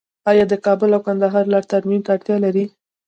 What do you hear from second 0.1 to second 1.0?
آیا د کابل